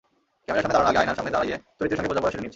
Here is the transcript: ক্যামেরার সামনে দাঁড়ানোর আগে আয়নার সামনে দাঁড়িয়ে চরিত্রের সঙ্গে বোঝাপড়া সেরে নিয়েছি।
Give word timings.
ক্যামেরার 0.45 0.63
সামনে 0.71 0.73
দাঁড়ানোর 0.73 0.89
আগে 0.91 0.99
আয়নার 1.01 1.17
সামনে 1.19 1.33
দাঁড়িয়ে 1.37 1.57
চরিত্রের 1.77 1.97
সঙ্গে 1.99 2.09
বোঝাপড়া 2.11 2.31
সেরে 2.31 2.41
নিয়েছি। 2.41 2.49